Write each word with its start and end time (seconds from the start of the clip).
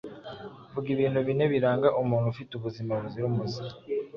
Vuga 0.71 0.87
ibintu 0.95 1.19
bine 1.27 1.45
biranga 1.53 1.87
umuntu 2.01 2.27
ufite 2.33 2.51
ubuzima 2.55 2.91
buzira 3.01 3.25
umuze. 3.31 3.61